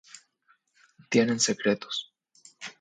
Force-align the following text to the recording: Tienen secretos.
Tienen 1.11 1.39
secretos. 1.39 2.11